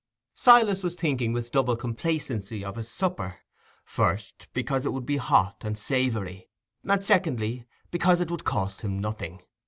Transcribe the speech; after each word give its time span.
Silas 0.33 0.81
was 0.81 0.95
thinking 0.95 1.31
with 1.31 1.51
double 1.51 1.75
complacency 1.75 2.65
of 2.65 2.75
his 2.75 2.89
supper: 2.89 3.35
first, 3.85 4.47
because 4.51 4.83
it 4.83 4.91
would 4.93 5.05
be 5.05 5.17
hot 5.17 5.57
and 5.61 5.77
savoury; 5.77 6.49
and 6.89 7.05
secondly, 7.05 7.65
because 7.91 8.19
it 8.19 8.31
would 8.31 8.43
cost 8.43 8.81
him 8.81 8.97
nothing. 8.97 9.43